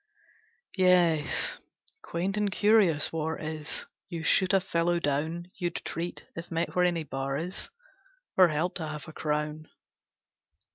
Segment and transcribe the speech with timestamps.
[0.75, 1.59] 'Yes;
[2.01, 3.85] quaint and curious war is!
[4.09, 7.69] You shoot a fellow down You'd treat, if met where any bar is,
[8.35, 9.67] Or help to half a crown.'